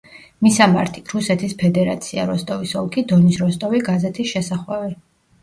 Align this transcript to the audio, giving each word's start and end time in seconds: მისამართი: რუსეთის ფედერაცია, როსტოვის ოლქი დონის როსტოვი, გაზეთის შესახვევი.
მისამართი: 0.45 1.03
რუსეთის 1.15 1.53
ფედერაცია, 1.59 2.25
როსტოვის 2.31 2.73
ოლქი 2.81 3.05
დონის 3.13 3.39
როსტოვი, 3.45 3.85
გაზეთის 3.93 4.35
შესახვევი. 4.35 4.93